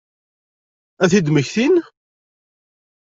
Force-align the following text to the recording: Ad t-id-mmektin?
Ad 1.03 1.09
t-id-mmektin? 1.11 1.75